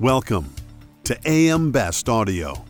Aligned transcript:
Welcome 0.00 0.54
to 1.02 1.18
AM 1.26 1.72
Best 1.72 2.08
Audio. 2.08 2.64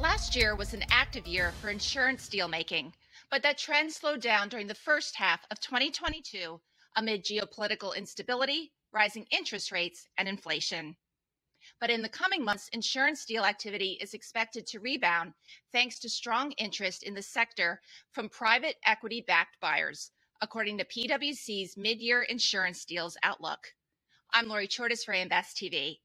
Last 0.00 0.34
year 0.34 0.56
was 0.56 0.74
an 0.74 0.82
active 0.90 1.28
year 1.28 1.52
for 1.60 1.70
insurance 1.70 2.26
deal 2.26 2.48
making, 2.48 2.92
but 3.30 3.40
that 3.44 3.56
trend 3.56 3.92
slowed 3.92 4.20
down 4.20 4.48
during 4.48 4.66
the 4.66 4.74
first 4.74 5.14
half 5.14 5.46
of 5.52 5.60
2022 5.60 6.60
amid 6.96 7.24
geopolitical 7.24 7.94
instability, 7.96 8.72
rising 8.92 9.26
interest 9.30 9.70
rates, 9.70 10.08
and 10.18 10.28
inflation. 10.28 10.96
But 11.80 11.90
in 11.90 12.02
the 12.02 12.08
coming 12.08 12.44
months, 12.44 12.66
insurance 12.72 13.24
deal 13.24 13.44
activity 13.44 13.96
is 14.00 14.12
expected 14.12 14.66
to 14.66 14.80
rebound 14.80 15.34
thanks 15.70 16.00
to 16.00 16.08
strong 16.08 16.50
interest 16.58 17.04
in 17.04 17.14
the 17.14 17.22
sector 17.22 17.80
from 18.10 18.28
private 18.28 18.74
equity 18.84 19.22
backed 19.24 19.60
buyers, 19.60 20.10
according 20.42 20.78
to 20.78 20.84
PwC's 20.84 21.76
mid 21.76 22.00
year 22.00 22.22
insurance 22.22 22.84
deals 22.84 23.16
outlook. 23.22 23.72
I'm 24.32 24.48
Lori 24.48 24.68
Chordas 24.68 25.04
for 25.04 25.12
AM 25.12 25.28
Best 25.28 25.56
TV. 25.56 25.98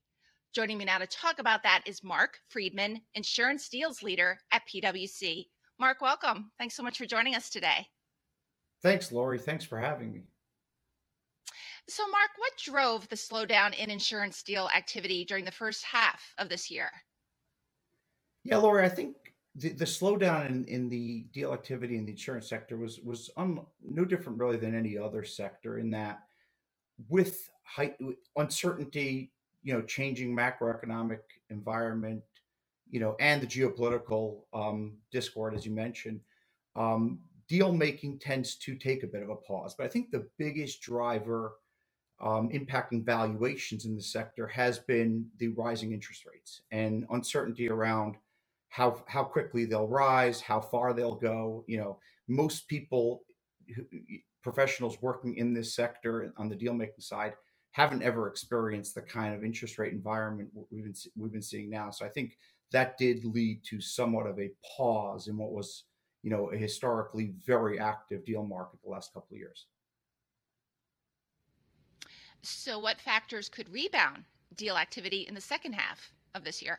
Joining 0.53 0.79
me 0.79 0.85
now 0.85 0.97
to 0.97 1.05
talk 1.05 1.37
about 1.37 1.61
that 1.61 1.83
is 1.85 2.03
Mark 2.03 2.39
Friedman, 2.49 3.01
insurance 3.13 3.69
deals 3.69 4.01
leader 4.01 4.39
at 4.51 4.63
PwC. 4.67 5.45
Mark, 5.79 6.01
welcome. 6.01 6.51
Thanks 6.57 6.75
so 6.75 6.81
much 6.81 6.97
for 6.97 7.05
joining 7.05 7.35
us 7.35 7.51
today. 7.51 7.85
Thanks, 8.81 9.11
Lori. 9.11 9.37
Thanks 9.37 9.63
for 9.63 9.77
having 9.77 10.11
me. 10.11 10.23
So, 11.87 12.07
Mark, 12.07 12.31
what 12.37 12.51
drove 12.57 13.07
the 13.09 13.15
slowdown 13.15 13.77
in 13.77 13.91
insurance 13.91 14.41
deal 14.41 14.69
activity 14.75 15.23
during 15.23 15.45
the 15.45 15.51
first 15.51 15.83
half 15.83 16.33
of 16.39 16.49
this 16.49 16.71
year? 16.71 16.89
Yeah, 18.43 18.57
Lori, 18.57 18.85
I 18.85 18.89
think 18.89 19.17
the, 19.53 19.69
the 19.69 19.85
slowdown 19.85 20.49
in, 20.49 20.65
in 20.65 20.89
the 20.89 21.27
deal 21.31 21.53
activity 21.53 21.97
in 21.97 22.05
the 22.05 22.13
insurance 22.13 22.49
sector 22.49 22.77
was 22.77 22.99
was 23.01 23.29
un, 23.37 23.59
no 23.83 24.03
different 24.03 24.39
really 24.39 24.57
than 24.57 24.73
any 24.73 24.97
other 24.97 25.23
sector 25.23 25.77
in 25.77 25.91
that 25.91 26.21
with 27.09 27.49
height, 27.63 27.95
uncertainty, 28.37 29.31
you 29.63 29.73
know, 29.73 29.81
changing 29.81 30.35
macroeconomic 30.35 31.19
environment, 31.49 32.21
you 32.89 32.99
know, 32.99 33.15
and 33.19 33.41
the 33.41 33.47
geopolitical 33.47 34.41
um, 34.53 34.97
discord, 35.11 35.55
as 35.55 35.65
you 35.65 35.71
mentioned, 35.71 36.19
um, 36.75 37.19
deal 37.47 37.71
making 37.71 38.19
tends 38.19 38.55
to 38.55 38.75
take 38.75 39.03
a 39.03 39.07
bit 39.07 39.23
of 39.23 39.29
a 39.29 39.35
pause. 39.35 39.75
But 39.77 39.85
I 39.85 39.89
think 39.89 40.11
the 40.11 40.27
biggest 40.37 40.81
driver 40.81 41.55
um, 42.21 42.49
impacting 42.49 43.03
valuations 43.05 43.85
in 43.85 43.95
the 43.95 44.01
sector 44.01 44.47
has 44.47 44.79
been 44.79 45.27
the 45.37 45.49
rising 45.49 45.91
interest 45.91 46.25
rates 46.25 46.61
and 46.71 47.05
uncertainty 47.11 47.69
around 47.69 48.15
how 48.69 49.03
how 49.07 49.23
quickly 49.23 49.65
they'll 49.65 49.87
rise, 49.87 50.41
how 50.41 50.59
far 50.59 50.93
they'll 50.93 51.15
go. 51.15 51.63
You 51.67 51.77
know, 51.77 51.99
most 52.27 52.67
people, 52.67 53.23
professionals 54.45 55.01
working 55.01 55.35
in 55.37 55.55
this 55.55 55.73
sector 55.73 56.31
on 56.37 56.47
the 56.47 56.55
deal 56.55 56.71
making 56.71 56.99
side, 56.99 57.33
haven't 57.71 58.03
ever 58.03 58.27
experienced 58.27 58.93
the 58.93 59.01
kind 59.01 59.33
of 59.33 59.43
interest 59.43 59.79
rate 59.79 59.91
environment 59.91 60.47
we've 60.69 60.83
been 60.83 60.93
we've 61.17 61.31
been 61.31 61.41
seeing 61.41 61.67
now. 61.67 61.89
So 61.89 62.05
I 62.05 62.09
think 62.09 62.37
that 62.71 62.95
did 62.99 63.25
lead 63.25 63.63
to 63.65 63.81
somewhat 63.81 64.27
of 64.27 64.39
a 64.39 64.51
pause 64.77 65.27
in 65.27 65.35
what 65.35 65.51
was, 65.51 65.85
you 66.21 66.29
know, 66.29 66.51
a 66.51 66.57
historically 66.57 67.33
very 67.43 67.79
active 67.79 68.23
deal 68.23 68.43
market 68.43 68.79
the 68.83 68.91
last 68.91 69.11
couple 69.15 69.33
of 69.33 69.39
years. 69.39 69.65
So, 72.43 72.77
what 72.77 73.01
factors 73.01 73.49
could 73.49 73.67
rebound 73.73 74.25
deal 74.55 74.77
activity 74.77 75.25
in 75.27 75.33
the 75.33 75.41
second 75.41 75.73
half 75.73 76.11
of 76.35 76.43
this 76.43 76.61
year? 76.61 76.77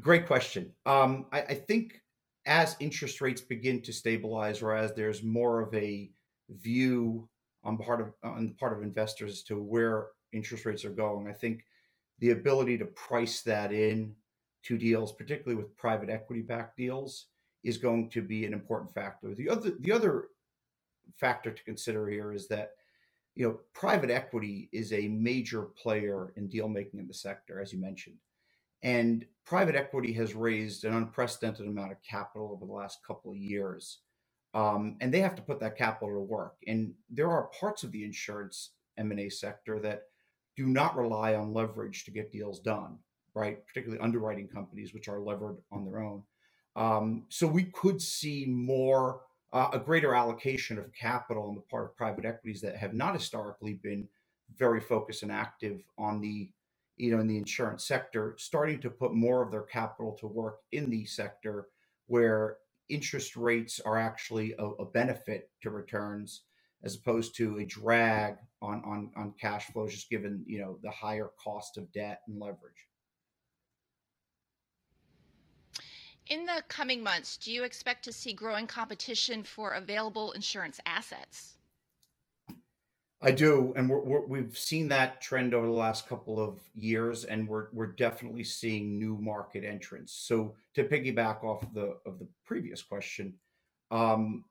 Great 0.00 0.26
question. 0.26 0.70
Um, 0.86 1.26
I, 1.32 1.40
I 1.40 1.54
think 1.54 2.00
as 2.48 2.76
interest 2.80 3.20
rates 3.20 3.42
begin 3.42 3.82
to 3.82 3.92
stabilize, 3.92 4.62
or 4.62 4.74
as 4.74 4.94
there's 4.94 5.22
more 5.22 5.60
of 5.60 5.72
a 5.74 6.10
view 6.48 7.28
on 7.62 7.76
part 7.76 8.00
of 8.00 8.12
on 8.24 8.48
the 8.48 8.54
part 8.54 8.76
of 8.76 8.82
investors 8.82 9.32
as 9.32 9.42
to 9.42 9.56
where 9.56 10.08
interest 10.32 10.64
rates 10.64 10.84
are 10.84 10.90
going. 10.90 11.28
I 11.28 11.32
think 11.32 11.64
the 12.18 12.30
ability 12.30 12.78
to 12.78 12.86
price 12.86 13.42
that 13.42 13.70
in 13.70 14.14
to 14.64 14.78
deals, 14.78 15.12
particularly 15.12 15.62
with 15.62 15.76
private 15.76 16.08
equity 16.08 16.40
backed 16.40 16.78
deals, 16.78 17.26
is 17.64 17.76
going 17.76 18.08
to 18.10 18.22
be 18.22 18.46
an 18.46 18.54
important 18.54 18.92
factor. 18.92 19.34
The 19.34 19.50
other 19.50 19.72
the 19.80 19.92
other 19.92 20.28
factor 21.16 21.50
to 21.50 21.64
consider 21.64 22.08
here 22.08 22.32
is 22.32 22.48
that 22.48 22.72
you 23.34 23.46
know 23.46 23.60
private 23.74 24.10
equity 24.10 24.70
is 24.72 24.94
a 24.94 25.08
major 25.08 25.62
player 25.62 26.32
in 26.36 26.48
deal 26.48 26.68
making 26.68 26.98
in 26.98 27.06
the 27.06 27.14
sector, 27.14 27.60
as 27.60 27.74
you 27.74 27.78
mentioned. 27.78 28.16
And 28.82 29.24
private 29.44 29.74
equity 29.74 30.12
has 30.12 30.34
raised 30.34 30.84
an 30.84 30.94
unprecedented 30.94 31.66
amount 31.66 31.92
of 31.92 31.98
capital 32.02 32.50
over 32.52 32.66
the 32.66 32.72
last 32.72 32.98
couple 33.06 33.32
of 33.32 33.36
years 33.36 34.00
um, 34.54 34.96
and 35.00 35.12
they 35.12 35.20
have 35.20 35.34
to 35.36 35.42
put 35.42 35.60
that 35.60 35.76
capital 35.76 36.14
to 36.14 36.20
work. 36.20 36.56
And 36.66 36.94
there 37.10 37.30
are 37.30 37.50
parts 37.60 37.82
of 37.82 37.92
the 37.92 38.04
insurance 38.04 38.70
M&A 38.96 39.28
sector 39.28 39.78
that 39.80 40.04
do 40.56 40.66
not 40.66 40.96
rely 40.96 41.34
on 41.34 41.52
leverage 41.52 42.04
to 42.04 42.10
get 42.10 42.32
deals 42.32 42.60
done, 42.60 42.98
right? 43.34 43.64
Particularly 43.66 44.02
underwriting 44.02 44.48
companies, 44.48 44.94
which 44.94 45.08
are 45.08 45.20
levered 45.20 45.58
on 45.70 45.84
their 45.84 46.02
own. 46.02 46.22
Um, 46.76 47.24
so 47.28 47.46
we 47.46 47.64
could 47.64 48.00
see 48.00 48.46
more, 48.46 49.20
uh, 49.52 49.68
a 49.72 49.78
greater 49.78 50.14
allocation 50.14 50.78
of 50.78 50.92
capital 50.92 51.48
on 51.48 51.54
the 51.54 51.60
part 51.60 51.84
of 51.84 51.96
private 51.96 52.24
equities 52.24 52.60
that 52.62 52.76
have 52.76 52.94
not 52.94 53.14
historically 53.14 53.74
been 53.74 54.08
very 54.56 54.80
focused 54.80 55.22
and 55.22 55.32
active 55.32 55.82
on 55.98 56.20
the, 56.20 56.50
you 56.98 57.10
know, 57.10 57.20
in 57.20 57.26
the 57.26 57.36
insurance 57.36 57.86
sector, 57.86 58.34
starting 58.38 58.80
to 58.80 58.90
put 58.90 59.14
more 59.14 59.42
of 59.42 59.50
their 59.50 59.62
capital 59.62 60.16
to 60.20 60.26
work 60.26 60.60
in 60.72 60.90
the 60.90 61.04
sector 61.04 61.68
where 62.06 62.56
interest 62.88 63.36
rates 63.36 63.80
are 63.80 63.98
actually 63.98 64.54
a, 64.58 64.64
a, 64.64 64.84
benefit 64.84 65.50
to 65.60 65.70
returns 65.70 66.42
as 66.82 66.96
opposed 66.96 67.36
to 67.36 67.58
a 67.58 67.64
drag 67.64 68.36
on, 68.62 68.82
on, 68.84 69.10
on 69.16 69.34
cash 69.40 69.66
flows, 69.66 69.92
just 69.92 70.10
given 70.10 70.42
you 70.46 70.60
know 70.60 70.78
the 70.82 70.90
higher 70.90 71.30
cost 71.42 71.76
of 71.76 71.90
debt 71.92 72.22
and 72.26 72.40
leverage. 72.40 72.88
In 76.28 76.44
the 76.44 76.62
coming 76.68 77.02
months, 77.02 77.36
do 77.36 77.52
you 77.52 77.64
expect 77.64 78.04
to 78.04 78.12
see 78.12 78.32
growing 78.32 78.66
competition 78.66 79.42
for 79.42 79.72
available 79.72 80.32
insurance 80.32 80.78
assets? 80.84 81.57
I 83.20 83.32
do, 83.32 83.72
and 83.74 83.90
we 84.28 84.38
have 84.38 84.56
seen 84.56 84.88
that 84.88 85.20
trend 85.20 85.52
over 85.52 85.66
the 85.66 85.72
last 85.72 86.08
couple 86.08 86.38
of 86.38 86.60
years, 86.76 87.24
and 87.24 87.48
we're 87.48 87.66
we're 87.72 87.86
definitely 87.92 88.44
seeing 88.44 88.96
new 88.96 89.16
market 89.16 89.64
entrants. 89.64 90.12
So 90.12 90.54
to 90.74 90.84
piggyback 90.84 91.42
off 91.42 91.62
the 91.74 91.96
of 92.06 92.20
the 92.20 92.28
previous 92.46 92.80
question, 92.80 93.34
um, 93.90 94.44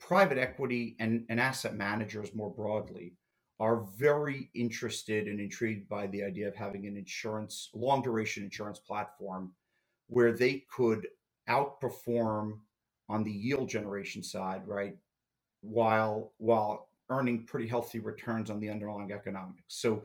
private 0.00 0.38
equity 0.38 0.94
and, 1.00 1.24
and 1.30 1.40
asset 1.40 1.74
managers 1.74 2.32
more 2.32 2.50
broadly 2.50 3.14
are 3.58 3.86
very 3.96 4.50
interested 4.54 5.26
and 5.26 5.40
intrigued 5.40 5.88
by 5.88 6.06
the 6.08 6.22
idea 6.22 6.46
of 6.46 6.54
having 6.54 6.86
an 6.86 6.96
insurance 6.96 7.70
long 7.74 8.02
duration 8.02 8.44
insurance 8.44 8.78
platform 8.78 9.52
where 10.06 10.32
they 10.32 10.64
could 10.70 11.08
outperform 11.48 12.58
on 13.08 13.24
the 13.24 13.32
yield 13.32 13.68
generation 13.68 14.22
side, 14.22 14.62
right? 14.66 14.96
While 15.60 16.32
while 16.38 16.88
earning 17.12 17.44
pretty 17.44 17.66
healthy 17.66 17.98
returns 17.98 18.50
on 18.50 18.60
the 18.60 18.70
underlying 18.70 19.12
economics. 19.12 19.62
So 19.68 20.04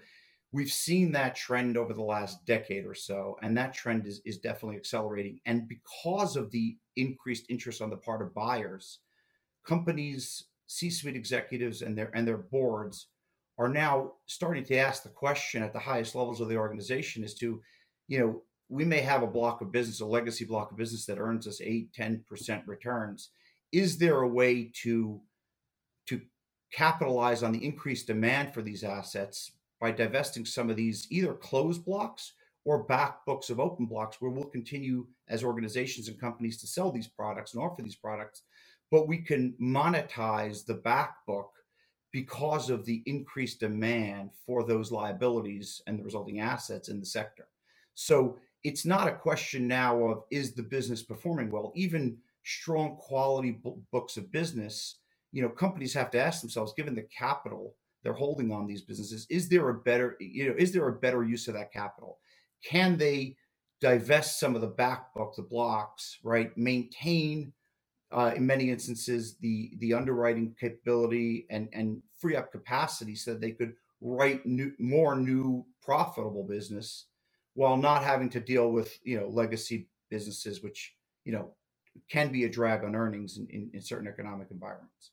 we've 0.52 0.72
seen 0.72 1.12
that 1.12 1.36
trend 1.36 1.78
over 1.78 1.94
the 1.94 2.04
last 2.04 2.46
decade 2.46 2.86
or 2.86 2.96
so, 2.96 3.38
and 3.42 3.56
that 3.58 3.74
trend 3.74 4.06
is, 4.06 4.22
is 4.26 4.38
definitely 4.38 4.78
accelerating. 4.78 5.40
And 5.46 5.68
because 5.68 6.36
of 6.36 6.52
the 6.52 6.78
increased 6.96 7.46
interest 7.50 7.82
on 7.82 7.90
the 7.90 7.98
part 7.98 8.22
of 8.22 8.34
buyers, 8.34 9.00
companies, 9.66 10.46
C-suite 10.68 11.16
executives, 11.16 11.82
and 11.82 11.98
their 11.98 12.12
and 12.14 12.28
their 12.28 12.38
boards 12.38 13.08
are 13.58 13.70
now 13.70 14.14
starting 14.28 14.64
to 14.66 14.78
ask 14.78 15.04
the 15.04 15.10
question 15.10 15.64
at 15.64 15.74
the 15.74 15.80
highest 15.80 16.16
levels 16.16 16.42
of 16.42 16.48
the 16.48 16.58
organization 16.58 17.24
as 17.24 17.34
to, 17.36 17.62
you 18.08 18.20
know, 18.20 18.42
we 18.70 18.86
may 18.86 19.00
have 19.00 19.24
a 19.24 19.28
block 19.28 19.62
of 19.62 19.72
business, 19.72 20.02
a 20.02 20.06
legacy 20.06 20.46
block 20.46 20.72
of 20.72 20.78
business 20.78 21.06
that 21.06 21.18
earns 21.18 21.48
us 21.48 21.62
8, 21.62 21.92
10% 21.94 22.64
returns. 22.68 23.30
Is 23.72 23.98
there 23.98 24.22
a 24.22 24.28
way 24.28 24.72
to 24.84 25.20
capitalize 26.72 27.44
on 27.44 27.52
the 27.52 27.64
increased 27.64 28.08
demand 28.08 28.54
for 28.54 28.62
these 28.62 28.84
assets 28.84 29.52
by 29.80 29.92
divesting 29.92 30.46
some 30.46 30.70
of 30.70 30.76
these 30.76 31.08
either 31.10 31.34
closed 31.34 31.86
blocks 31.86 32.34
or 32.66 32.84
back 32.84 33.26
books 33.26 33.50
of 33.50 33.60
open 33.60 33.86
blocks 33.86 34.20
where 34.20 34.32
we'll 34.32 34.44
continue 34.44 35.06
as 35.30 35.44
organizations 35.44 36.08
and 36.08 36.20
companies 36.20 36.58
to 36.60 36.68
sell 36.68 36.92
these 36.92 37.08
products 37.08 37.54
and 37.54 37.64
offer 37.64 37.82
these 37.82 37.96
products. 37.96 38.42
But 38.92 39.08
we 39.08 39.20
can 39.20 39.54
monetize 39.62 40.66
the 40.66 40.74
back 40.74 41.26
book 41.26 41.52
because 42.12 42.70
of 42.70 42.86
the 42.86 43.04
increased 43.06 43.60
demand 43.60 44.32
for 44.46 44.64
those 44.64 44.92
liabilities 44.92 45.82
and 45.88 46.00
the 46.00 46.04
resulting 46.04 46.40
assets 46.40 46.90
in 46.90 47.00
the 47.00 47.06
sector. 47.06 47.48
So 47.96 48.38
it's 48.64 48.86
not 48.86 49.08
a 49.08 49.16
question 49.16 49.68
now 49.68 50.04
of 50.08 50.24
is 50.32 50.54
the 50.54 50.64
business 50.64 51.02
performing 51.04 51.52
well? 51.52 51.72
Even 51.76 52.18
strong 52.44 52.96
quality 52.98 53.60
books 53.92 54.18
of 54.18 54.32
business 54.32 54.96
you 55.32 55.42
know 55.42 55.50
companies 55.50 55.94
have 55.94 56.12
to 56.12 56.20
ask 56.20 56.42
themselves 56.42 56.74
given 56.76 56.96
the 56.96 57.08
capital 57.16 57.76
they're 58.04 58.14
holding 58.14 58.52
on 58.54 58.66
these 58.66 58.82
businesses 58.82 59.28
is 59.30 59.50
there 59.50 59.70
a 59.70 59.74
better 59.74 60.16
you 60.20 60.48
know 60.48 60.56
is 60.58 60.72
there 60.72 60.88
a 60.88 60.94
better 60.94 61.24
use 61.24 61.48
of 61.48 61.54
that 61.54 61.74
capital? 61.74 62.20
Can 62.64 62.98
they 62.98 63.36
divest 63.82 64.40
some 64.40 64.56
of 64.56 64.62
the 64.62 64.68
back 64.68 65.14
book 65.14 65.36
the 65.36 65.44
blocks 65.44 66.18
right? 66.24 66.56
Maintain 66.58 67.52
uh, 68.12 68.32
in 68.36 68.46
many 68.46 68.70
instances 68.70 69.36
the 69.42 69.72
the 69.80 69.94
underwriting 69.94 70.56
capability 70.60 71.46
and 71.50 71.68
and 71.74 72.02
free 72.18 72.36
up 72.36 72.52
capacity 72.52 73.16
so 73.16 73.32
that 73.32 73.42
they 73.42 73.52
could 73.52 73.74
write 74.00 74.46
new, 74.46 74.72
more 74.80 75.16
new 75.16 75.66
profitable 75.82 76.44
business 76.44 77.08
while 77.56 77.76
not 77.76 78.04
having 78.04 78.30
to 78.30 78.40
deal 78.40 78.72
with 78.72 78.98
you 79.04 79.20
know 79.20 79.28
legacy 79.28 79.90
businesses 80.10 80.64
which 80.64 80.96
you 81.26 81.34
know 81.34 81.52
can 82.10 82.32
be 82.32 82.46
a 82.46 82.50
drag 82.50 82.84
on 82.84 82.96
earnings 82.96 83.38
in, 83.38 83.48
in, 83.48 83.70
in 83.74 83.82
certain 83.82 84.08
economic 84.08 84.48
environments 84.52 85.12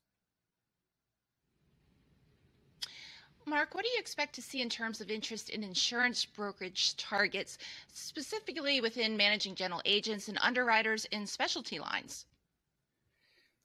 Mark, 3.46 3.74
what 3.74 3.84
do 3.84 3.90
you 3.90 3.98
expect 3.98 4.34
to 4.34 4.42
see 4.42 4.62
in 4.62 4.70
terms 4.70 5.00
of 5.00 5.10
interest 5.10 5.50
in 5.50 5.62
insurance 5.62 6.24
brokerage 6.24 6.96
targets, 6.96 7.58
specifically 7.92 8.80
within 8.80 9.16
managing 9.16 9.54
general 9.54 9.82
agents 9.84 10.28
and 10.28 10.38
underwriters 10.40 11.04
in 11.06 11.26
specialty 11.26 11.78
lines? 11.78 12.24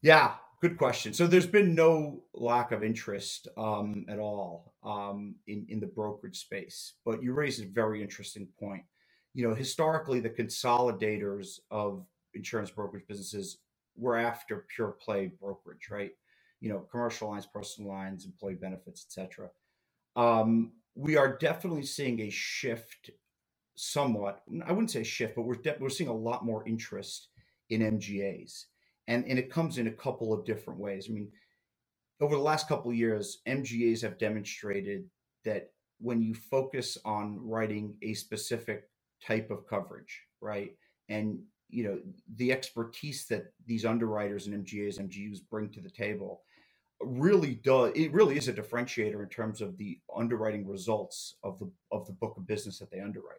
Yeah, 0.02 0.34
good 0.62 0.78
question. 0.78 1.14
So 1.14 1.28
there's 1.28 1.48
been 1.48 1.76
no 1.76 2.24
lack 2.34 2.72
of 2.72 2.84
interest 2.84 3.48
um, 3.58 4.06
at 4.10 4.20
all 4.20 4.74
um, 4.84 5.36
in 5.48 5.66
in 5.70 5.80
the 5.80 5.88
brokerage 5.88 6.40
space, 6.40 6.94
but 7.06 7.24
you 7.24 7.34
raise 7.34 7.60
a 7.60 7.66
very 7.66 8.02
interesting 8.02 8.48
point. 8.60 8.84
You 9.34 9.48
know, 9.48 9.56
historically, 9.56 10.20
the 10.20 10.30
consolidators 10.30 11.60
of 11.72 12.06
insurance 12.34 12.72
brokerage 12.72 13.08
businesses 13.08 13.60
were 13.96 14.18
after 14.18 14.66
pure 14.74 14.96
play 15.04 15.32
brokerage, 15.40 15.90
right? 15.90 16.12
You 16.62 16.70
know, 16.70 16.80
commercial 16.92 17.30
lines, 17.30 17.46
personal 17.46 17.90
lines, 17.90 18.26
employee 18.26 18.56
benefits, 18.56 19.06
etc. 19.06 19.50
Um, 20.16 20.74
we 20.96 21.16
are 21.18 21.38
definitely 21.38 21.84
seeing 21.84 22.22
a 22.22 22.30
shift, 22.30 23.12
somewhat. 23.76 24.42
I 24.66 24.72
wouldn't 24.72 24.92
say 24.92 25.04
shift, 25.04 25.36
but 25.36 25.44
we're 25.44 25.56
de- 25.56 25.78
we're 25.80 25.90
seeing 25.90 26.10
a 26.10 26.14
lot 26.14 26.44
more 26.44 26.68
interest 26.68 27.30
in 27.70 27.82
MGAs, 27.82 28.66
and 29.08 29.26
and 29.26 29.40
it 29.40 29.52
comes 29.52 29.78
in 29.78 29.88
a 29.88 29.92
couple 29.92 30.34
of 30.34 30.46
different 30.46 30.80
ways. 30.80 31.08
I 31.10 31.14
mean, 31.14 31.32
over 32.20 32.36
the 32.36 32.42
last 32.42 32.68
couple 32.68 32.92
of 32.92 32.98
years, 32.98 33.40
MGAs 33.48 34.02
have 34.02 34.18
demonstrated 34.18 35.06
that 35.46 35.72
when 36.00 36.22
you 36.22 36.34
focus 36.34 36.98
on 37.06 37.40
writing 37.40 37.96
a 38.02 38.14
specific 38.14 38.90
type 39.26 39.52
of 39.52 39.68
coverage, 39.68 40.24
right, 40.42 40.72
and 41.08 41.40
you 41.70 41.84
know 41.84 42.00
the 42.36 42.52
expertise 42.52 43.26
that 43.28 43.54
these 43.66 43.86
underwriters 43.86 44.48
and 44.48 44.66
MGAs, 44.66 45.00
MGUs 45.00 45.40
bring 45.50 45.70
to 45.70 45.82
the 45.82 45.90
table 45.90 46.42
really 47.02 47.56
does 47.56 47.92
it 47.96 48.12
really 48.12 48.38
is 48.38 48.48
a 48.48 48.54
differentiator 48.54 49.22
in 49.22 49.30
terms 49.30 49.62
of 49.62 49.78
the 49.78 50.00
underwriting 50.16 50.68
results 50.68 51.36
of 51.44 51.58
the 51.60 51.72
of 51.92 52.06
the 52.08 52.14
book 52.14 52.36
of 52.38 52.48
business 52.48 52.80
that 52.80 52.92
they 52.92 53.00
underwrite. 53.00 53.38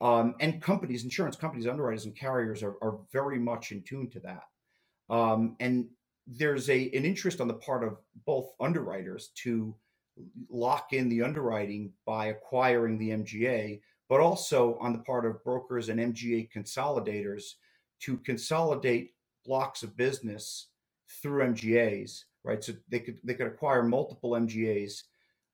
Um, 0.00 0.34
and 0.40 0.60
companies 0.60 1.04
insurance 1.04 1.36
companies 1.36 1.66
underwriters 1.66 2.04
and 2.04 2.14
carriers 2.14 2.62
are, 2.62 2.76
are 2.82 2.98
very 3.12 3.38
much 3.38 3.72
in 3.72 3.82
tune 3.82 4.10
to 4.10 4.20
that. 4.20 4.44
Um, 5.08 5.56
and 5.58 5.86
there's 6.26 6.68
a 6.68 6.90
an 6.92 7.04
interest 7.04 7.40
on 7.40 7.48
the 7.48 7.54
part 7.54 7.84
of 7.84 7.96
both 8.26 8.52
underwriters 8.60 9.30
to 9.42 9.74
lock 10.50 10.92
in 10.92 11.08
the 11.08 11.22
underwriting 11.22 11.92
by 12.06 12.26
acquiring 12.26 12.98
the 12.98 13.10
mga 13.10 13.80
but 14.08 14.20
also 14.20 14.76
on 14.80 14.92
the 14.92 15.00
part 15.00 15.26
of 15.26 15.42
brokers 15.44 15.88
and 15.88 16.00
mga 16.00 16.50
consolidators 16.52 17.54
to 18.00 18.16
consolidate 18.18 19.14
blocks 19.44 19.82
of 19.82 19.96
business 19.96 20.68
through 21.22 21.44
mgas 21.44 22.24
right? 22.46 22.62
So 22.62 22.72
they 22.88 23.00
could 23.00 23.18
they 23.24 23.34
could 23.34 23.48
acquire 23.48 23.82
multiple 23.82 24.30
MGAs. 24.30 25.02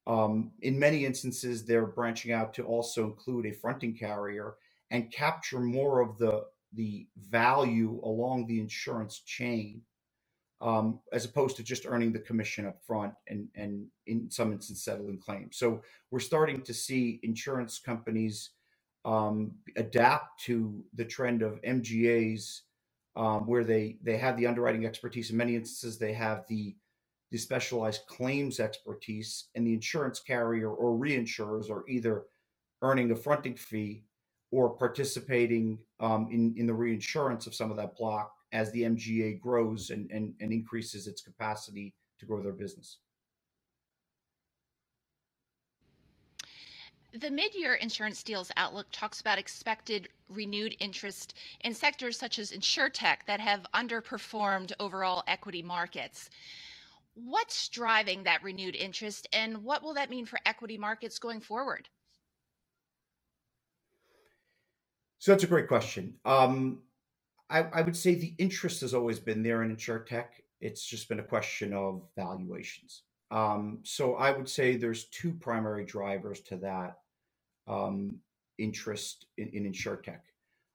Um, 0.06 0.52
in 0.60 0.78
many 0.78 1.04
instances, 1.04 1.64
they're 1.64 1.86
branching 1.86 2.32
out 2.32 2.52
to 2.54 2.64
also 2.64 3.04
include 3.04 3.46
a 3.46 3.52
fronting 3.52 3.96
carrier 3.96 4.54
and 4.90 5.10
capture 5.10 5.58
more 5.58 6.00
of 6.00 6.18
the 6.18 6.44
the 6.74 7.06
value 7.16 8.00
along 8.04 8.46
the 8.46 8.60
insurance 8.60 9.20
chain, 9.20 9.80
um, 10.62 11.00
as 11.12 11.24
opposed 11.24 11.56
to 11.56 11.64
just 11.64 11.86
earning 11.86 12.12
the 12.12 12.20
commission 12.20 12.66
up 12.66 12.80
front 12.86 13.12
and 13.28 13.48
and 13.56 13.86
in 14.06 14.30
some 14.30 14.52
instances 14.52 14.84
settling 14.84 15.18
claims. 15.18 15.56
So 15.56 15.82
we're 16.10 16.20
starting 16.20 16.62
to 16.62 16.72
see 16.72 17.20
insurance 17.22 17.80
companies 17.80 18.50
um, 19.04 19.56
adapt 19.76 20.40
to 20.44 20.84
the 20.94 21.04
trend 21.04 21.42
of 21.42 21.60
MGAs, 21.62 22.60
um, 23.16 23.46
where 23.46 23.64
they 23.64 23.98
they 24.02 24.16
have 24.16 24.36
the 24.36 24.46
underwriting 24.46 24.86
expertise. 24.86 25.30
In 25.30 25.36
many 25.36 25.56
instances, 25.56 25.98
they 25.98 26.12
have 26.12 26.44
the 26.48 26.76
the 27.32 27.38
specialized 27.38 28.06
claims 28.06 28.60
expertise, 28.60 29.48
and 29.56 29.66
the 29.66 29.74
insurance 29.74 30.20
carrier 30.20 30.70
or 30.70 30.96
reinsurers 30.96 31.70
are 31.70 31.84
either 31.88 32.24
earning 32.82 33.10
a 33.10 33.16
fronting 33.16 33.56
fee 33.56 34.04
or 34.52 34.70
participating 34.70 35.78
um, 35.98 36.28
in, 36.30 36.54
in 36.56 36.66
the 36.66 36.74
reinsurance 36.74 37.46
of 37.46 37.54
some 37.54 37.70
of 37.70 37.76
that 37.78 37.96
block 37.96 38.32
as 38.52 38.70
the 38.72 38.82
MGA 38.82 39.40
grows 39.40 39.90
and, 39.90 40.10
and, 40.10 40.34
and 40.40 40.52
increases 40.52 41.06
its 41.06 41.22
capacity 41.22 41.94
to 42.18 42.26
grow 42.26 42.42
their 42.42 42.52
business. 42.52 42.98
The 47.14 47.30
mid 47.30 47.54
year 47.54 47.74
insurance 47.74 48.22
deals 48.22 48.50
outlook 48.56 48.86
talks 48.90 49.20
about 49.20 49.38
expected 49.38 50.08
renewed 50.30 50.74
interest 50.80 51.34
in 51.60 51.74
sectors 51.74 52.18
such 52.18 52.38
as 52.38 52.52
insurtech 52.52 53.26
that 53.26 53.38
have 53.38 53.66
underperformed 53.74 54.72
overall 54.80 55.22
equity 55.26 55.62
markets. 55.62 56.30
What's 57.14 57.68
driving 57.68 58.22
that 58.22 58.42
renewed 58.42 58.74
interest, 58.74 59.28
and 59.34 59.62
what 59.62 59.82
will 59.82 59.92
that 59.92 60.08
mean 60.08 60.24
for 60.24 60.38
equity 60.46 60.78
markets 60.78 61.18
going 61.18 61.40
forward? 61.42 61.86
So 65.18 65.32
that's 65.32 65.44
a 65.44 65.48
great 65.48 65.68
question. 65.68 66.14
Um, 66.24 66.80
I, 67.52 67.66
I, 67.72 67.82
would 67.82 67.96
say 67.96 68.14
the 68.14 68.34
interest 68.38 68.80
has 68.80 68.94
always 68.94 69.20
been 69.20 69.42
there 69.42 69.62
in 69.62 69.74
insurtech. 69.74 70.26
It's 70.60 70.84
just 70.84 71.08
been 71.08 71.20
a 71.20 71.24
question 71.24 71.72
of 71.74 72.02
valuations. 72.16 73.02
Um, 73.30 73.80
so 73.82 74.14
I 74.14 74.30
would 74.30 74.48
say 74.48 74.76
there's 74.76 75.04
two 75.04 75.32
primary 75.32 75.84
drivers 75.84 76.40
to 76.42 76.56
that 76.58 76.98
um, 77.68 78.16
interest 78.58 79.26
in, 79.36 79.48
in 79.48 79.70
insurtech. 79.70 80.20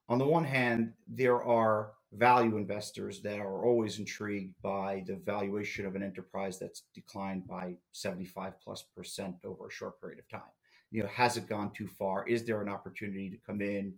On 0.09 0.17
the 0.17 0.25
one 0.25 0.43
hand, 0.43 0.93
there 1.07 1.43
are 1.43 1.93
value 2.13 2.57
investors 2.57 3.21
that 3.21 3.39
are 3.39 3.65
always 3.65 3.99
intrigued 3.99 4.53
by 4.61 5.03
the 5.07 5.15
valuation 5.15 5.85
of 5.85 5.95
an 5.95 6.03
enterprise 6.03 6.57
that's 6.57 6.83
declined 6.93 7.45
by 7.47 7.75
75 7.91 8.53
plus 8.63 8.85
percent 8.95 9.35
over 9.43 9.67
a 9.67 9.71
short 9.71 9.99
period 9.99 10.19
of 10.19 10.29
time. 10.29 10.49
You 10.91 11.03
know, 11.03 11.09
has 11.09 11.35
it 11.35 11.49
gone 11.49 11.71
too 11.73 11.87
far? 11.87 12.25
Is 12.27 12.45
there 12.45 12.61
an 12.61 12.69
opportunity 12.69 13.29
to 13.29 13.37
come 13.45 13.61
in 13.61 13.93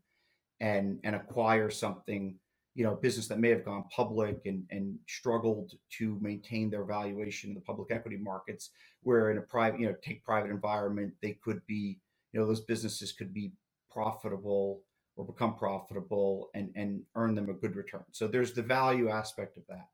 and 0.59 0.99
and 1.03 1.15
acquire 1.15 1.69
something, 1.69 2.35
you 2.75 2.83
know, 2.83 2.95
business 2.95 3.27
that 3.27 3.39
may 3.39 3.49
have 3.49 3.65
gone 3.65 3.83
public 3.93 4.41
and 4.45 4.63
and 4.69 4.97
struggled 5.07 5.73
to 5.97 6.17
maintain 6.21 6.69
their 6.69 6.85
valuation 6.85 7.49
in 7.49 7.55
the 7.55 7.61
public 7.61 7.91
equity 7.91 8.17
markets, 8.17 8.71
where 9.03 9.31
in 9.31 9.37
a 9.37 9.41
private, 9.41 9.79
you 9.79 9.87
know, 9.87 9.95
take 10.01 10.23
private 10.23 10.51
environment, 10.51 11.13
they 11.21 11.37
could 11.43 11.61
be, 11.67 11.99
you 12.31 12.39
know, 12.39 12.45
those 12.45 12.61
businesses 12.61 13.11
could 13.11 13.33
be 13.33 13.51
profitable 13.91 14.81
or 15.15 15.25
become 15.25 15.55
profitable 15.55 16.49
and, 16.53 16.71
and 16.75 17.01
earn 17.15 17.35
them 17.35 17.49
a 17.49 17.53
good 17.53 17.75
return. 17.75 18.03
So 18.11 18.27
there's 18.27 18.53
the 18.53 18.61
value 18.61 19.09
aspect 19.09 19.57
of 19.57 19.63
that. 19.67 19.87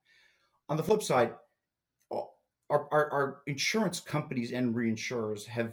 On 0.69 0.77
the 0.77 0.83
flip 0.83 1.01
side, 1.01 1.33
our, 2.11 2.87
our, 2.91 3.11
our 3.11 3.41
insurance 3.47 3.99
companies 3.99 4.51
and 4.51 4.75
reinsurers 4.75 5.45
have 5.45 5.71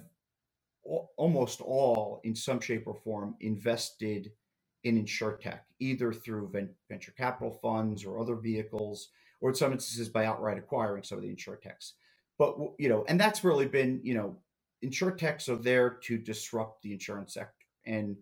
almost 1.17 1.61
all, 1.61 2.21
in 2.25 2.35
some 2.35 2.61
shape 2.61 2.85
or 2.87 2.95
form, 2.95 3.35
invested 3.41 4.33
in 4.85 5.03
insurtech, 5.03 5.61
either 5.81 6.13
through 6.13 6.53
venture 6.89 7.13
capital 7.13 7.53
funds 7.63 8.05
or 8.05 8.19
other 8.21 8.37
vehicles, 8.37 9.11
or 9.41 9.51
in 9.51 9.55
some 9.55 9.73
instances 9.73 10.09
by 10.09 10.25
outright 10.27 10.59
acquiring 10.59 11.03
some 11.03 11.19
of 11.19 11.25
the 11.25 11.35
insurtechs. 11.35 11.93
But 12.39 12.57
you 12.79 12.89
know, 12.89 13.05
and 13.09 13.21
that's 13.21 13.45
really 13.45 13.67
been, 13.67 14.01
you 14.03 14.15
know, 14.15 14.37
insurtechs 14.85 15.49
are 15.49 15.57
there 15.57 15.91
to 16.05 16.19
disrupt 16.19 16.83
the 16.83 16.93
insurance 16.93 17.35
sector, 17.35 17.67
and 17.87 18.17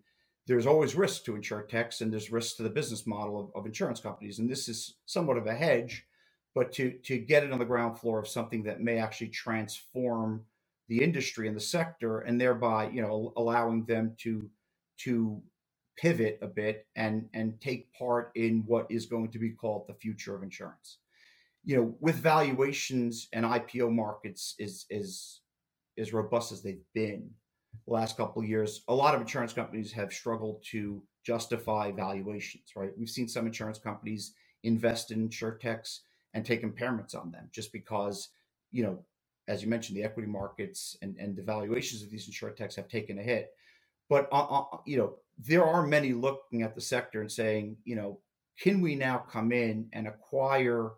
there's 0.47 0.67
always 0.67 0.95
risk 0.95 1.25
to 1.25 1.33
insurtechs 1.33 2.01
and 2.01 2.11
there's 2.11 2.31
risk 2.31 2.57
to 2.57 2.63
the 2.63 2.69
business 2.69 3.07
model 3.07 3.39
of, 3.39 3.51
of 3.55 3.65
insurance 3.65 3.99
companies. 3.99 4.39
And 4.39 4.49
this 4.49 4.67
is 4.69 4.95
somewhat 5.05 5.37
of 5.37 5.47
a 5.47 5.53
hedge, 5.53 6.05
but 6.55 6.71
to 6.73 6.91
to 7.05 7.17
get 7.17 7.43
it 7.43 7.51
on 7.53 7.59
the 7.59 7.65
ground 7.65 7.99
floor 7.99 8.19
of 8.19 8.27
something 8.27 8.63
that 8.63 8.81
may 8.81 8.97
actually 8.97 9.29
transform 9.29 10.43
the 10.89 11.03
industry 11.03 11.47
and 11.47 11.55
the 11.55 11.61
sector 11.61 12.19
and 12.21 12.41
thereby, 12.41 12.89
you 12.89 13.01
know, 13.01 13.33
allowing 13.37 13.85
them 13.85 14.15
to 14.19 14.49
to 14.99 15.41
pivot 15.97 16.39
a 16.41 16.47
bit 16.47 16.87
and 16.95 17.27
and 17.33 17.59
take 17.61 17.91
part 17.93 18.31
in 18.35 18.63
what 18.65 18.87
is 18.89 19.05
going 19.05 19.31
to 19.31 19.39
be 19.39 19.51
called 19.51 19.85
the 19.87 19.93
future 19.93 20.35
of 20.35 20.43
insurance. 20.43 20.99
You 21.63 21.77
know, 21.77 21.95
with 21.99 22.15
valuations 22.15 23.27
and 23.33 23.45
IPO 23.45 23.91
markets 23.93 24.55
is 24.57 24.85
is 24.89 25.41
as 25.97 26.13
robust 26.13 26.51
as 26.51 26.63
they've 26.63 26.83
been, 26.93 27.29
the 27.85 27.93
last 27.93 28.17
couple 28.17 28.41
of 28.41 28.47
years, 28.47 28.83
a 28.87 28.95
lot 28.95 29.15
of 29.15 29.21
insurance 29.21 29.53
companies 29.53 29.91
have 29.91 30.13
struggled 30.13 30.63
to 30.71 31.01
justify 31.23 31.91
valuations, 31.91 32.71
right? 32.75 32.91
We've 32.97 33.09
seen 33.09 33.27
some 33.27 33.45
insurance 33.45 33.79
companies 33.79 34.33
invest 34.63 35.11
in 35.11 35.27
insurtechs 35.27 35.99
and 36.33 36.45
take 36.45 36.63
impairments 36.63 37.15
on 37.15 37.31
them 37.31 37.49
just 37.51 37.71
because, 37.73 38.29
you 38.71 38.83
know, 38.83 39.03
as 39.47 39.61
you 39.61 39.69
mentioned, 39.69 39.97
the 39.97 40.03
equity 40.03 40.29
markets 40.29 40.95
and, 41.01 41.15
and 41.17 41.35
the 41.35 41.43
valuations 41.43 42.01
of 42.03 42.09
these 42.09 42.29
insurtechs 42.29 42.75
have 42.75 42.87
taken 42.87 43.19
a 43.19 43.23
hit. 43.23 43.51
But, 44.11 44.27
uh, 44.29 44.43
uh, 44.43 44.77
you 44.85 44.97
know, 44.97 45.13
there 45.39 45.63
are 45.63 45.87
many 45.87 46.11
looking 46.11 46.63
at 46.63 46.75
the 46.75 46.81
sector 46.81 47.21
and 47.21 47.31
saying, 47.31 47.77
you 47.85 47.95
know, 47.95 48.19
can 48.59 48.81
we 48.81 48.93
now 48.93 49.19
come 49.19 49.53
in 49.53 49.87
and 49.93 50.05
acquire 50.05 50.91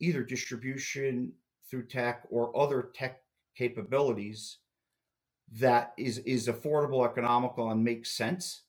either 0.00 0.22
distribution 0.22 1.34
through 1.70 1.86
tech 1.88 2.22
or 2.30 2.58
other 2.58 2.88
tech 2.94 3.20
capabilities 3.54 4.56
that 5.52 5.92
is 5.98 6.16
is 6.20 6.48
affordable, 6.48 7.06
economical, 7.06 7.72
and 7.72 7.84
makes 7.84 8.12
sense 8.12 8.62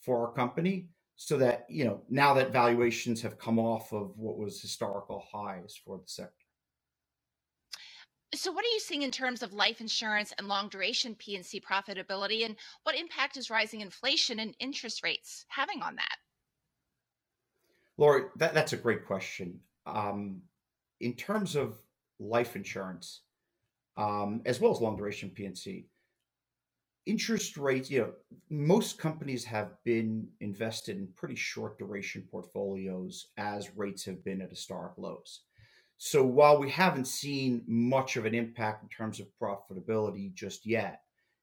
for 0.00 0.26
our 0.26 0.32
company 0.32 0.88
so 1.14 1.38
that 1.38 1.64
you 1.68 1.84
know 1.84 2.02
now 2.10 2.34
that 2.34 2.52
valuations 2.52 3.22
have 3.22 3.38
come 3.38 3.60
off 3.60 3.92
of 3.92 4.18
what 4.18 4.36
was 4.36 4.60
historical 4.60 5.24
highs 5.32 5.80
for 5.84 5.98
the 5.98 6.08
sector 6.08 6.47
so 8.34 8.52
what 8.52 8.64
are 8.64 8.68
you 8.68 8.80
seeing 8.80 9.02
in 9.02 9.10
terms 9.10 9.42
of 9.42 9.52
life 9.52 9.80
insurance 9.80 10.32
and 10.38 10.48
long 10.48 10.68
duration 10.68 11.14
P&C 11.14 11.60
profitability 11.60 12.44
and 12.44 12.56
what 12.82 12.96
impact 12.96 13.36
is 13.36 13.50
rising 13.50 13.80
inflation 13.80 14.40
and 14.40 14.54
interest 14.60 15.02
rates 15.02 15.44
having 15.48 15.82
on 15.82 15.96
that 15.96 16.16
Lori, 17.96 18.24
that, 18.36 18.54
that's 18.54 18.72
a 18.72 18.76
great 18.76 19.06
question 19.06 19.58
um, 19.86 20.40
in 21.00 21.14
terms 21.14 21.56
of 21.56 21.78
life 22.20 22.56
insurance 22.56 23.22
um, 23.96 24.42
as 24.46 24.60
well 24.60 24.70
as 24.70 24.80
long 24.80 24.96
duration 24.96 25.30
P&C 25.30 25.86
interest 27.08 27.56
rates, 27.56 27.90
you 27.90 28.00
know, 28.00 28.12
most 28.50 28.98
companies 28.98 29.42
have 29.42 29.70
been 29.82 30.28
invested 30.40 30.98
in 30.98 31.08
pretty 31.16 31.34
short 31.34 31.78
duration 31.78 32.22
portfolios 32.30 33.28
as 33.38 33.74
rates 33.76 34.04
have 34.04 34.22
been 34.24 34.42
at 34.42 34.50
historic 34.50 34.92
lows. 34.98 35.40
So 35.98 36.24
while 36.24 36.58
we 36.58 36.70
haven't 36.70 37.08
seen 37.08 37.64
much 37.66 38.16
of 38.16 38.24
an 38.24 38.34
impact 38.34 38.84
in 38.84 38.88
terms 38.88 39.20
of 39.20 39.26
profitability 39.40 40.32
just 40.32 40.64
yet, 40.64 41.02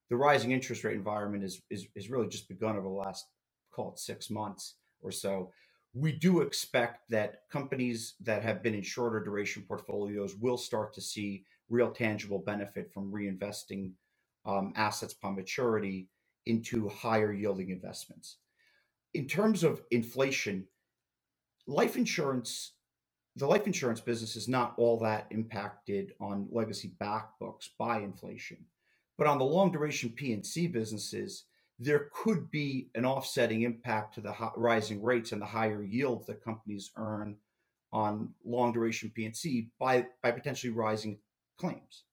the 0.10 0.16
rising 0.16 0.52
interest 0.52 0.84
rate 0.86 0.96
environment 0.96 1.44
is 1.44 1.62
is, 1.70 1.88
is 1.96 2.10
really 2.10 2.28
just 2.30 2.48
begun 2.48 2.78
over 2.78 2.88
the 2.88 2.94
last 2.94 3.28
call 3.72 3.92
it 3.92 4.00
six 4.00 4.30
months 4.30 4.76
or 5.02 5.12
so. 5.12 5.52
We 5.94 6.14
do 6.14 6.42
expect 6.42 7.10
that 7.10 7.42
companies 7.52 8.16
that 8.22 8.44
have 8.44 8.64
been 8.64 8.74
in 8.76 8.82
shorter 8.82 9.22
duration 9.22 9.64
portfolios 9.68 10.36
will 10.36 10.58
start 10.58 10.94
to 10.94 11.02
see 11.02 11.44
real 11.70 11.92
tangible 11.92 12.40
benefit 12.40 12.92
from 12.94 13.12
reinvesting 13.12 13.92
um, 14.46 14.72
assets 14.76 15.14
upon 15.14 15.36
maturity 15.36 16.08
into 16.46 16.88
higher 16.88 17.34
yielding 17.34 17.72
investments. 17.72 18.38
In 19.14 19.28
terms 19.28 19.64
of 19.64 19.82
inflation, 19.92 20.68
life 21.68 21.98
insurance, 21.98 22.74
the 23.36 23.48
life 23.48 23.68
insurance 23.68 24.00
business 24.00 24.36
is 24.36 24.48
not 24.48 24.74
all 24.78 24.98
that 25.00 25.28
impacted 25.30 26.14
on 26.20 26.48
legacy 26.52 26.90
back 27.00 27.38
books 27.40 27.70
by 27.78 28.00
inflation. 28.00 28.58
But 29.18 29.28
on 29.28 29.38
the 29.38 29.46
long 29.46 29.72
duration 29.72 30.10
P&C 30.10 30.68
businesses, 30.68 31.46
there 31.78 32.10
could 32.14 32.50
be 32.50 32.90
an 32.96 33.06
offsetting 33.06 33.64
impact 33.64 34.16
to 34.16 34.22
the 34.22 34.34
rising 34.56 35.04
rates 35.04 35.32
and 35.32 35.42
the 35.42 35.46
higher 35.46 35.84
yields 35.84 36.28
that 36.28 36.44
companies 36.44 36.92
earn 36.98 37.36
on 37.92 38.30
long 38.46 38.72
duration 38.72 39.12
P&C 39.14 39.70
by, 39.80 40.06
by 40.24 40.32
potentially 40.32 40.72
rising 40.72 41.18
claims 41.58 42.04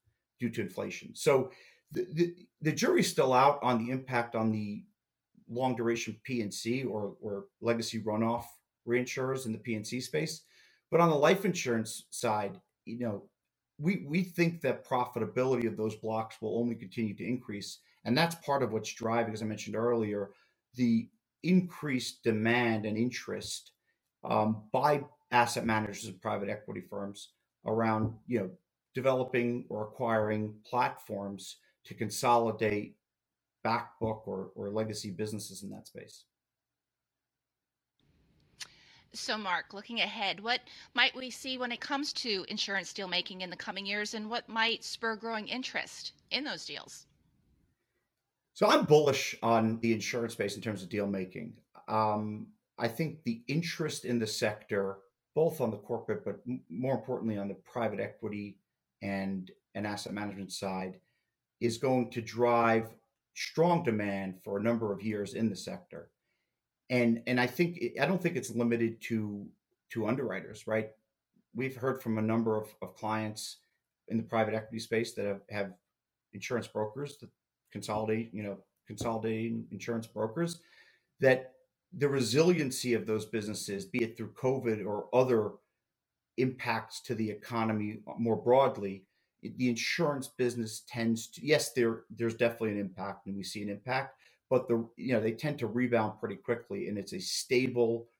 due 0.41 0.51
to 0.51 0.61
inflation. 0.61 1.15
So 1.15 1.51
the, 1.93 2.35
the, 2.61 2.73
jury's 2.73 3.11
still 3.11 3.33
out 3.33 3.59
on 3.63 3.85
the 3.85 3.93
impact 3.93 4.35
on 4.35 4.51
the 4.51 4.83
long 5.49 5.77
duration 5.77 6.17
P&C 6.25 6.85
or, 6.85 7.15
or 7.21 7.45
legacy 7.61 8.01
runoff 8.01 8.45
reinsurers 8.89 9.47
in 9.47 9.53
the 9.53 9.59
P&C 9.59 10.01
space. 10.01 10.43
But 10.93 11.01
on 11.01 11.11
the 11.11 11.17
life 11.17 11.47
insurance 11.47 12.05
side, 12.11 12.61
you 12.85 12.99
know, 13.01 13.25
we, 13.79 14.05
we 14.07 14.23
think 14.23 14.61
that 14.61 14.87
profitability 14.87 15.67
of 15.67 15.77
those 15.79 15.97
blocks 15.97 16.37
will 16.41 16.59
only 16.61 16.77
continue 16.77 17.17
to 17.17 17.27
increase. 17.27 17.79
And 18.05 18.17
that's 18.17 18.35
part 18.37 18.63
of 18.63 18.73
what's 18.73 18.93
driving, 18.93 19.33
as 19.33 19.43
I 19.43 19.47
mentioned 19.47 19.75
earlier, 19.75 20.31
the 20.77 21.09
increased 21.43 22.23
demand 22.23 22.85
and 22.85 22.99
interest 22.99 23.73
um, 24.23 24.65
by 24.73 25.03
asset 25.33 25.65
managers 25.65 26.05
and 26.05 26.21
private 26.21 26.51
equity 26.51 26.83
firms 26.83 27.31
around, 27.67 28.13
you 28.27 28.41
know, 28.41 28.51
developing 28.95 29.65
or 29.71 29.85
acquiring 29.85 30.55
platforms 30.69 31.57
to 31.87 31.95
consolidate 31.95 32.97
back 33.65 33.99
book 33.99 34.25
or, 34.27 34.51
or 34.55 34.71
legacy 34.71 35.11
businesses 35.11 35.63
in 35.63 35.71
that 35.71 35.87
space. 35.87 36.25
So, 39.15 39.37
Mark, 39.37 39.75
looking 39.75 40.01
ahead, 40.01 40.41
what 40.41 40.61
might 40.95 41.15
we 41.15 41.29
see 41.29 41.59
when 41.59 41.71
it 41.71 41.81
comes 41.81 42.15
to 42.15 42.47
insurance 42.49 42.95
deal 42.95 43.09
making 43.09 43.43
in 43.43 43.51
the 43.51 43.57
coming 43.57 43.85
years, 43.85 44.15
and 44.15 44.31
what 44.31 44.49
might 44.49 44.83
spur 44.85 45.17
growing 45.17 45.49
interest 45.49 46.13
in 46.31 46.45
those 46.45 46.65
deals? 46.65 47.07
So, 48.55 48.67
I'm 48.67 48.85
bullish 48.85 49.37
on 49.43 49.79
the 49.81 49.93
insurance 49.93 50.33
space 50.33 50.57
in 50.57 50.63
terms 50.63 50.83
of 50.83 50.89
deal 50.89 51.07
making. 51.07 51.53
Um, 51.89 52.47
I 52.79 52.89
think 52.89 53.23
the 53.25 53.43
interest 53.49 54.07
in 54.07 54.19
the 54.19 54.27
sector, 54.27 54.97
both 55.35 55.61
on 55.61 55.71
the 55.71 55.77
corporate, 55.77 56.25
but 56.25 56.41
more 56.71 56.95
importantly 56.95 57.37
on 57.37 57.49
the 57.49 57.55
private 57.55 58.01
equity 58.01 58.57
and, 59.03 59.51
and 59.75 59.87
asset 59.87 60.15
management 60.15 60.53
side, 60.53 60.99
is 61.61 61.77
going 61.77 62.11
to 62.13 62.23
drive 62.23 62.89
strong 63.35 63.83
demand 63.83 64.37
for 64.43 64.59
a 64.59 64.63
number 64.63 64.91
of 64.91 65.03
years 65.03 65.35
in 65.35 65.51
the 65.51 65.57
sector. 65.57 66.11
And 66.93 67.23
and 67.27 67.41
I 67.41 67.47
think 67.49 67.79
eh, 67.83 68.03
I 68.03 68.07
don't 68.07 68.23
think 68.23 68.37
it's 68.37 68.55
limited 68.55 69.01
to 69.09 69.47
to 69.91 70.07
underwriters, 70.07 70.67
right? 70.69 70.91
We've 71.55 71.77
heard 71.77 72.03
from 72.03 72.19
a 72.19 72.23
number 72.23 72.57
of, 72.57 72.69
of 72.81 72.95
clients 72.95 73.59
in 74.09 74.17
the 74.19 74.23
private 74.23 74.55
equity 74.55 74.79
space 74.79 75.13
that 75.15 75.27
have, 75.27 75.41
have 75.51 75.73
insurance 76.33 76.67
brokers 76.67 77.19
that 77.19 77.31
consolidate, 77.73 78.31
you 78.33 78.43
know, 78.43 78.59
consolidating 78.87 79.67
insurance 79.71 80.07
brokers 80.07 80.61
that 81.21 81.53
the 81.99 82.09
resiliency 82.09 82.95
of 82.95 83.07
those 83.07 83.27
businesses, 83.27 83.85
be 83.85 84.03
it 84.03 84.17
through 84.17 84.33
COVID 84.33 84.87
or 84.87 85.09
other 85.15 85.53
impacts 86.39 87.01
to 87.03 87.15
the 87.15 87.31
economy 87.31 88.01
uh, 88.09 88.13
more 88.19 88.37
broadly, 88.37 89.05
the 89.43 89.69
insurance 89.69 90.29
business 90.29 90.83
tends 90.89 91.27
to 91.27 91.45
yes 91.45 91.73
there 91.73 92.05
there's 92.17 92.35
definitely 92.35 92.71
an 92.71 92.79
impact 92.79 93.27
and 93.27 93.37
we 93.37 93.43
see 93.43 93.63
an 93.63 93.69
impact 93.69 94.17
but 94.53 94.69
the 94.69 94.87
you 94.99 95.15
know 95.15 95.21
they 95.21 95.33
tend 95.33 95.59
to 95.59 95.67
rebound 95.67 96.21
pretty 96.21 96.37
quickly 96.37 96.89
and 96.89 96.99
it's 96.99 97.15
a 97.15 97.21
stable 97.21 98.11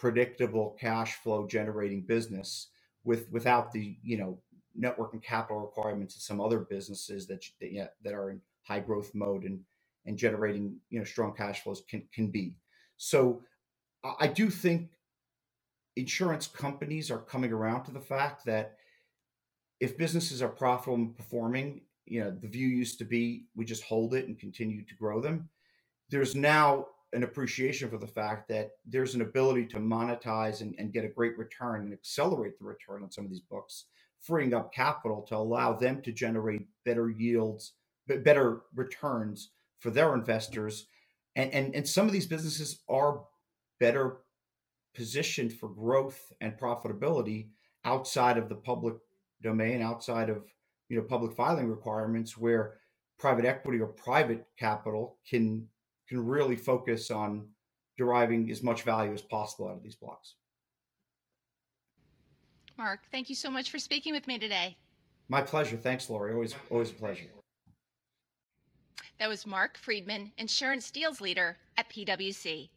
predictable 0.00 0.76
cash 0.80 1.14
flow 1.22 1.46
generating 1.46 2.02
business 2.02 2.70
with 3.04 3.30
without 3.30 3.70
the 3.70 3.96
you 4.02 4.18
know 4.18 4.36
network 4.74 5.12
and 5.12 5.22
capital 5.22 5.60
requirements 5.60 6.16
of 6.16 6.22
some 6.22 6.40
other 6.40 6.58
businesses 6.58 7.28
that 7.28 7.44
that, 7.60 7.72
yeah, 7.72 7.86
that 8.02 8.14
are 8.14 8.30
in 8.30 8.40
high 8.64 8.80
growth 8.80 9.12
mode 9.14 9.44
and 9.44 9.60
and 10.06 10.18
generating 10.18 10.76
you 10.90 10.98
know 10.98 11.04
strong 11.04 11.32
cash 11.32 11.62
flows 11.62 11.84
can 11.88 12.02
can 12.12 12.32
be 12.32 12.56
so 12.96 13.40
i 14.18 14.26
do 14.26 14.50
think 14.50 14.90
insurance 15.94 16.48
companies 16.48 17.12
are 17.12 17.20
coming 17.20 17.52
around 17.52 17.84
to 17.84 17.92
the 17.92 18.00
fact 18.00 18.44
that 18.44 18.74
if 19.78 19.96
businesses 19.96 20.42
are 20.42 20.48
profitable 20.48 20.96
and 20.96 21.16
performing, 21.16 21.82
you 22.06 22.20
know, 22.20 22.30
the 22.30 22.48
view 22.48 22.66
used 22.66 22.98
to 22.98 23.04
be 23.04 23.46
we 23.54 23.64
just 23.64 23.84
hold 23.84 24.14
it 24.14 24.26
and 24.26 24.38
continue 24.38 24.84
to 24.84 24.94
grow 24.96 25.20
them. 25.20 25.48
There's 26.10 26.34
now 26.34 26.86
an 27.12 27.22
appreciation 27.22 27.88
for 27.88 27.98
the 27.98 28.06
fact 28.06 28.48
that 28.48 28.70
there's 28.84 29.14
an 29.14 29.22
ability 29.22 29.66
to 29.66 29.78
monetize 29.78 30.60
and, 30.60 30.74
and 30.78 30.92
get 30.92 31.04
a 31.04 31.08
great 31.08 31.36
return 31.38 31.82
and 31.82 31.92
accelerate 31.92 32.58
the 32.58 32.64
return 32.64 33.02
on 33.02 33.10
some 33.10 33.24
of 33.24 33.30
these 33.30 33.40
books, 33.40 33.86
freeing 34.20 34.54
up 34.54 34.72
capital 34.72 35.22
to 35.22 35.36
allow 35.36 35.72
them 35.72 36.02
to 36.02 36.12
generate 36.12 36.66
better 36.84 37.08
yields, 37.08 37.72
better 38.06 38.62
returns 38.74 39.50
for 39.78 39.90
their 39.90 40.14
investors. 40.14 40.86
And, 41.34 41.52
and, 41.52 41.74
and 41.74 41.88
some 41.88 42.06
of 42.06 42.12
these 42.12 42.26
businesses 42.26 42.80
are 42.88 43.22
better 43.80 44.18
positioned 44.94 45.52
for 45.52 45.68
growth 45.68 46.32
and 46.40 46.58
profitability 46.58 47.48
outside 47.84 48.38
of 48.38 48.48
the 48.48 48.54
public 48.54 48.94
domain 49.42 49.82
outside 49.82 50.30
of 50.30 50.44
you 50.88 50.96
know 50.96 51.02
public 51.02 51.36
filing 51.36 51.68
requirements 51.68 52.36
where 52.36 52.74
private 53.18 53.44
equity 53.44 53.78
or 53.78 53.86
private 53.86 54.46
capital 54.58 55.18
can 55.28 55.66
can 56.08 56.24
really 56.24 56.56
focus 56.56 57.10
on 57.10 57.48
deriving 57.98 58.50
as 58.50 58.62
much 58.62 58.82
value 58.82 59.12
as 59.12 59.22
possible 59.22 59.68
out 59.68 59.76
of 59.76 59.82
these 59.82 59.96
blocks. 59.96 60.34
Mark, 62.76 63.00
thank 63.10 63.28
you 63.28 63.34
so 63.34 63.50
much 63.50 63.70
for 63.70 63.78
speaking 63.78 64.12
with 64.12 64.26
me 64.26 64.38
today. 64.38 64.76
My 65.28 65.40
pleasure. 65.40 65.76
Thanks, 65.76 66.08
Lori. 66.08 66.32
Always 66.32 66.54
always 66.70 66.90
a 66.90 66.94
pleasure. 66.94 67.24
That 69.18 69.28
was 69.28 69.46
Mark 69.46 69.78
Friedman, 69.78 70.30
insurance 70.36 70.90
deals 70.90 71.20
leader 71.20 71.56
at 71.78 71.88
PwC. 71.88 72.68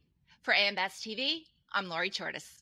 For 0.41 0.53
AM 0.53 0.75
Best 0.75 1.03
TV, 1.03 1.43
I'm 1.74 1.89
Lori 1.89 2.09
Chordas. 2.09 2.62